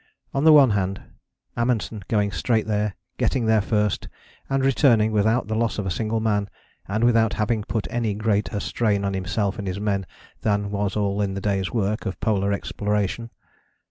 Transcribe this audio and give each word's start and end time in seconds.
On 0.33 0.43
the 0.43 0.51
one 0.51 0.71
hand, 0.71 0.99
Amundsen 1.55 2.03
going 2.07 2.31
straight 2.31 2.65
there, 2.65 2.95
getting 3.19 3.45
there 3.45 3.61
first, 3.61 4.07
and 4.49 4.65
returning 4.65 5.11
without 5.11 5.47
the 5.47 5.53
loss 5.53 5.77
of 5.77 5.85
a 5.85 5.91
single 5.91 6.19
man, 6.19 6.49
and 6.87 7.03
without 7.03 7.33
having 7.33 7.63
put 7.63 7.85
any 7.91 8.15
greater 8.15 8.59
strain 8.59 9.05
on 9.05 9.13
himself 9.13 9.59
and 9.59 9.67
his 9.67 9.79
men 9.79 10.07
than 10.41 10.71
was 10.71 10.95
all 10.95 11.21
in 11.21 11.35
the 11.35 11.39
day's 11.39 11.71
work 11.71 12.07
of 12.07 12.19
polar 12.19 12.51
exploration. 12.51 13.29